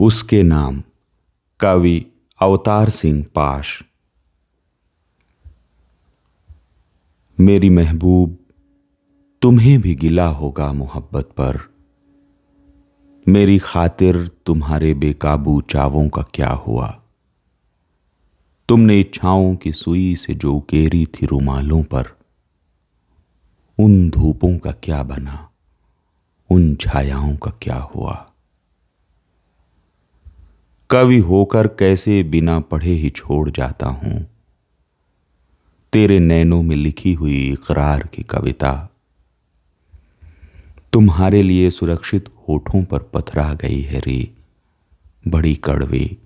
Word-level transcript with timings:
उसके 0.00 0.42
नाम 0.42 0.82
कवि 1.60 2.06
अवतार 2.42 2.88
सिंह 2.88 3.26
पाश। 3.34 3.82
मेरी 7.40 7.70
महबूब, 7.70 8.38
तुम्हें 9.42 9.80
भी 9.80 9.94
गिला 9.94 10.26
होगा 10.26 10.72
मोहब्बत 10.72 11.24
पर। 11.24 11.74
मेरी 13.28 13.58
खातिर 13.58 14.28
तुम्हारे 14.46 14.94
बेकाबू 14.94 15.60
चावों 15.60 16.08
का 16.08 16.22
क्या 16.34 16.50
हुआ? 16.50 17.02
तुमने 18.68 19.00
इच्छाओं 19.00 19.56
की 19.56 19.72
सुई 19.72 20.16
से 20.16 20.34
जो 20.34 20.54
उकेरी 20.54 21.06
थी 21.06 21.26
रुमालों 21.26 21.82
पर, 21.82 22.04
उन 23.78 24.10
धूपों 24.10 24.58
का 24.58 24.72
क्या 24.72 25.02
बना? 25.02 25.50
उन 26.50 26.74
छायाओं 26.74 27.36
का 27.36 27.50
क्या 27.62 27.76
हुआ? 27.76 28.27
कवि 30.90 31.18
होकर 31.18 31.66
कैसे 31.66 32.22
बिना 32.22 32.60
पढ़े 32.60 32.90
ही 32.90 33.10
छोड़ 33.10 33.50
जाता 33.50 33.86
हूँ? 33.86 34.26
तेरे 35.92 36.18
नैनों 36.18 36.62
में 36.62 36.76
लिखी 36.76 37.14
हुई 37.14 37.52
इकरार 37.52 38.02
की 38.02 38.22
कविता। 38.22 38.90
तुम्हारे 40.92 41.42
लिए 41.42 41.70
सुरक्षित 41.70 42.28
होठों 42.48 42.84
पर 42.84 42.98
पथरा 42.98 43.54
गई 43.54 43.80
है 43.80 44.00
रे। 44.00 44.34
बड़ी 45.28 45.54
कड़वी, 45.54 46.18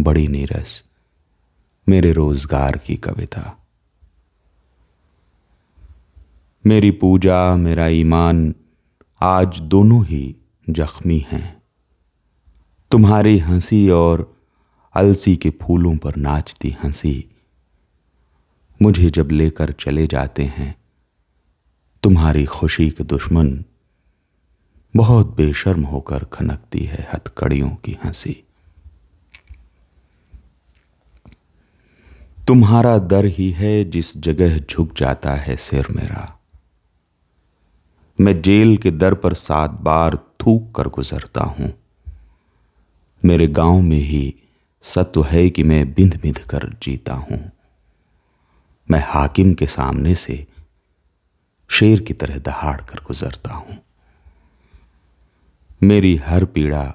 बड़ी 0.00 0.28
नीरस, 0.28 0.84
मेरे 1.88 2.12
रोज़गार 2.12 2.78
की 2.78 2.96
कविता। 2.96 3.66
मेरी 6.66 6.90
पूजा, 6.90 7.56
मेरा 7.56 7.86
ईमान 7.86 8.54
आज 9.20 9.58
दोनों 9.58 10.04
ही 10.04 10.36
जख्मी 10.70 11.26
हैं। 11.32 11.57
तुम्हारी 12.90 13.38
हँसी 13.38 13.90
और 13.90 14.36
अलसी 14.94 15.36
के 15.36 15.50
फूलों 15.50 15.96
पर 15.96 16.16
नाचती 16.16 16.76
हँसी। 16.84 17.30
मुझे 18.82 19.10
जब 19.10 19.30
लेकर 19.30 19.72
चले 19.72 20.06
जाते 20.06 20.42
हैं, 20.42 20.74
तुम्हारी 22.02 22.44
खुशी 22.44 22.90
के 22.90 23.04
दुश्मन 23.04 23.64
बहुत 24.96 25.36
बेशर्म 25.36 25.82
होकर 25.82 26.24
खनकती 26.24 26.80
है 26.80 27.08
हथकड़ियों 27.14 27.70
की 27.70 27.98
हँसी। 28.04 28.44
तुम्हारा 32.46 32.98
दर 32.98 33.24
ही 33.24 33.50
है 33.50 33.84
जिस 33.84 34.18
जगह 34.18 34.58
झुक 34.58 34.94
जाता 34.96 35.32
है 35.32 35.56
सिर 35.56 35.86
मेरा। 35.90 36.38
मैं 38.20 38.42
जेल 38.42 38.76
के 38.76 38.90
दर 38.90 39.14
पर 39.14 39.34
सात 39.34 39.70
बार 39.70 40.16
थूक 40.16 40.74
कर 40.74 40.88
गुजरता 40.88 41.44
हूँ। 41.44 41.87
मेरे 43.24 43.46
गाँव 43.46 43.80
में 43.80 43.98
ही 43.98 44.34
सत्व 44.82 45.24
है 45.24 45.50
कि 45.50 45.62
मैं 45.62 45.94
बिंद 45.94 46.20
बिंद 46.22 46.38
कर 46.38 46.76
जीता 46.82 47.14
हूँ। 47.14 47.52
मैं 48.90 49.04
हाकिम 49.06 49.54
के 49.54 49.66
सामने 49.66 50.14
से 50.14 50.46
शेर 51.68 52.00
की 52.00 52.14
तरह 52.14 52.38
दहाड़ 52.38 52.80
कर 52.80 53.00
गुजरता 53.06 53.52
हूँ। 53.52 53.78
मेरी 55.82 56.16
हर 56.16 56.44
पीड़ा 56.44 56.94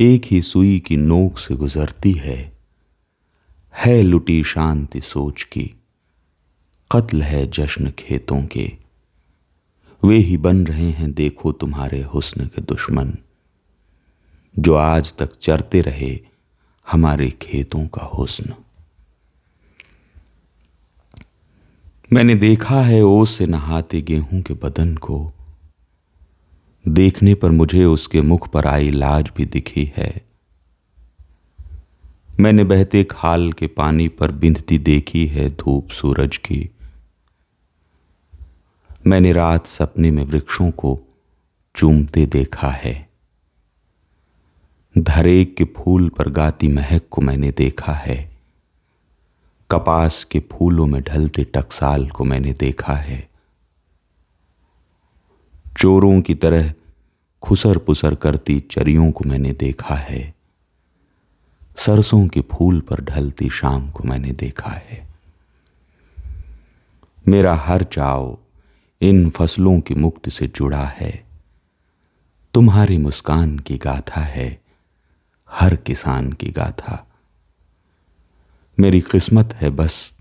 एक 0.00 0.22
ही 0.24 0.42
सुई 0.42 0.78
की 0.78 0.96
नोक 0.96 1.38
से 1.38 1.54
गुजरती 1.54 2.12
है। 2.12 2.52
है 3.76 4.02
लुटी 4.02 4.44
शांति 4.44 5.00
सोच 5.00 5.42
की, 5.42 5.74
कत्ल 6.90 7.22
है 7.22 7.46
जश्न 7.50 7.90
खेतों 7.90 8.42
के। 8.42 8.72
वे 10.04 10.16
ही 10.16 10.36
बन 10.36 10.66
रहे 10.66 10.90
हैं, 10.90 11.12
देखो 11.12 11.52
तुम्हारे 11.52 12.02
हुस्न 12.02 12.46
के 12.46 12.62
दुश्मन। 12.62 13.16
जो 14.58 14.74
आज 14.74 15.14
तक 15.14 15.38
चरते 15.42 15.80
रहे 15.80 16.20
हमारे 16.90 17.30
खेतों 17.30 17.86
का 17.86 18.04
हुस्न। 18.04 18.54
मैंने 22.12 22.34
देखा 22.34 22.82
है 22.82 23.02
ओस 23.02 23.38
से 23.38 23.46
नहाते 23.46 24.00
गेहूँ 24.00 24.42
के 24.42 24.54
बदन 24.54 24.96
को। 24.96 25.32
देखने 26.88 27.34
पर 27.34 27.50
मुझे 27.50 27.84
उसके 27.84 28.20
मुख 28.20 28.48
पर 28.48 28.66
आई 28.66 28.90
लाज 28.90 29.30
भी 29.36 29.44
दिखी 29.44 29.92
है। 29.96 30.22
मैंने 32.40 32.64
बहते 32.64 33.04
खाल 33.04 33.52
के 33.52 33.66
पानी 33.66 34.08
पर 34.08 34.32
बिंधती 34.32 34.78
देखी 34.78 35.26
है 35.26 35.50
धूप 35.50 35.88
सूरज 35.88 36.36
की। 36.36 36.70
मैंने 39.06 39.32
रात 39.32 39.66
सपने 39.66 40.10
में 40.10 40.24
वृक्षों 40.24 40.70
को 40.70 41.00
चूमते 41.74 42.26
देखा 42.26 42.68
है। 42.68 43.09
धरेक 44.98 45.56
के 45.56 45.64
फूल 45.64 46.08
पर 46.08 46.28
गाती 46.28 46.68
महक 46.68 47.02
को 47.10 47.20
मैंने 47.20 47.50
देखा 47.50 47.92
है। 47.92 48.30
कपास 49.70 50.24
के 50.24 50.40
फूलों 50.40 50.86
में 50.86 51.02
ढलते 51.02 51.44
टकसाल 51.44 52.08
को 52.08 52.24
मैंने 52.24 52.52
देखा 52.52 52.94
है। 52.94 53.30
चोरों 55.76 56.20
की 56.20 56.34
तरह 56.34 56.74
खुसर 57.42 57.78
पुसर 57.78 58.14
करती 58.14 58.60
चरियों 58.60 59.12
को 59.12 59.24
मैंने 59.24 59.52
देखा 59.52 59.94
है। 59.94 60.34
सरसों 61.76 62.28
के 62.28 62.40
फूल 62.40 62.80
पर 62.80 63.00
ढलती 63.00 63.50
शाम 63.50 63.90
को 63.90 64.04
मैंने 64.04 64.32
देखा 64.32 64.70
है। 64.70 65.08
मेरा 67.28 67.54
हर 67.54 67.82
चाव 67.82 68.38
इन 69.00 69.30
फ़सलों 69.30 69.80
की 69.80 69.94
मुक्ति 69.94 70.30
से 70.30 70.46
जुड़ा 70.46 70.84
है। 70.84 71.24
तुम्हारी 72.54 72.98
मुस्कान 72.98 73.58
की 73.58 73.76
गाथा 73.76 74.20
है। 74.20 74.59
हर 75.52 75.76
किसान 75.76 76.32
की 76.32 76.50
गाथा। 76.50 77.06
मेरी 78.80 79.00
किस्मत 79.00 79.54
है 79.54 79.70
बस, 79.70 80.18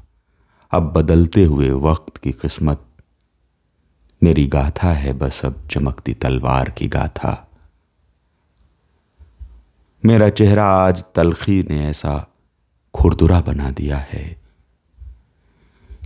अब 0.72 0.94
बदलते 0.94 1.44
हुए 1.44 1.70
वक्त 1.70 2.18
की 2.18 2.32
किस्मत। 2.32 2.86
मेरी 4.24 4.48
गाथा 4.48 4.92
है 4.94 5.14
बस, 5.14 5.46
अब 5.46 5.68
चमकती 5.68 6.14
तलवार 6.14 6.70
की 6.70 6.88
गाथा। 6.88 7.52
मेरा 10.06 10.30
चेहरा 10.30 10.66
आज 10.66 11.04
तलखी 11.16 11.64
ने 11.70 11.88
ऐसा 11.88 12.28
खुरदुरा 12.94 13.42
बना 13.42 13.72
दिया 13.72 13.98
है 13.98 14.42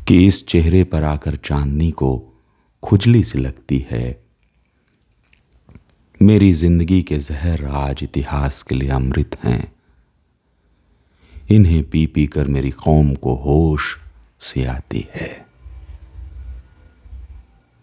कि 0.07 0.25
इस 0.25 0.47
चेहरे 0.47 0.83
पर 0.83 1.03
आकर 1.03 1.35
चांदनी 1.35 1.91
को 1.91 2.25
खुजली 2.83 3.23
सी 3.23 3.39
लगती 3.39 3.87
है। 3.89 4.22
मेरी 6.23 6.53
ज़िंदगी 6.53 7.01
के 7.01 7.17
जहर 7.17 7.65
आज 7.65 7.99
इतिहास 8.03 8.61
के 8.63 8.75
लिए 8.75 8.89
अमृत 8.89 9.35
हैं। 9.43 9.73
इन्हें 11.51 11.83
पी 11.83 12.05
पी 12.05 12.27
कर 12.27 12.47
मेरी 12.47 12.71
कौम 12.71 13.15
को 13.15 13.35
होश 13.35 13.97
से 14.41 14.65
आती 14.65 15.07
है। 15.15 15.42